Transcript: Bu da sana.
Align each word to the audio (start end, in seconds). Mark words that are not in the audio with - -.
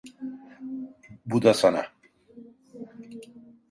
Bu 1.25 1.41
da 1.43 1.53
sana. 1.53 1.85